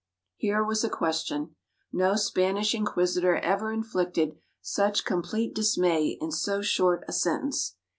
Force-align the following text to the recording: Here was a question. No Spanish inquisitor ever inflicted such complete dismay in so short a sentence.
Here 0.35 0.63
was 0.63 0.83
a 0.83 0.89
question. 0.89 1.55
No 1.93 2.15
Spanish 2.15 2.73
inquisitor 2.73 3.35
ever 3.37 3.71
inflicted 3.71 4.35
such 4.59 5.05
complete 5.05 5.53
dismay 5.53 6.17
in 6.19 6.31
so 6.31 6.63
short 6.63 7.03
a 7.07 7.13
sentence. 7.13 7.75